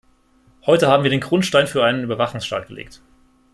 Heute 0.65 0.87
haben 0.87 1.03
wir 1.03 1.11
den 1.11 1.19
Grundstein 1.19 1.67
für 1.67 1.85
einen 1.85 2.03
Überwachungsstaat 2.03 2.67
gelegt. 2.67 3.03